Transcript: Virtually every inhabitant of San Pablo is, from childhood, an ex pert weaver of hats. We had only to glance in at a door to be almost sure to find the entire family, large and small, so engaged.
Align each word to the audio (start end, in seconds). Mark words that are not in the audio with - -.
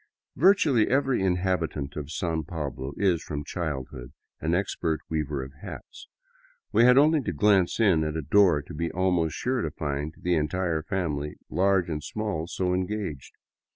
Virtually 0.35 0.87
every 0.87 1.21
inhabitant 1.23 1.95
of 1.95 2.09
San 2.09 2.41
Pablo 2.43 2.93
is, 2.97 3.21
from 3.21 3.43
childhood, 3.43 4.13
an 4.39 4.55
ex 4.55 4.75
pert 4.75 4.99
weaver 5.11 5.43
of 5.43 5.53
hats. 5.61 6.07
We 6.71 6.85
had 6.85 6.97
only 6.97 7.21
to 7.21 7.31
glance 7.31 7.79
in 7.79 8.03
at 8.03 8.15
a 8.17 8.23
door 8.23 8.63
to 8.63 8.73
be 8.73 8.91
almost 8.93 9.35
sure 9.35 9.61
to 9.61 9.69
find 9.69 10.15
the 10.17 10.33
entire 10.33 10.81
family, 10.81 11.35
large 11.51 11.87
and 11.87 12.03
small, 12.03 12.47
so 12.47 12.73
engaged. 12.73 13.33